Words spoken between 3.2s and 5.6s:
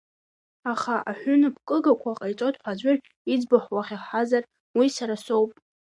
иӡбахә уаҳахьазар, уи сара соуп…